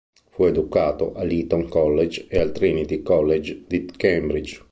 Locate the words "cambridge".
3.85-4.59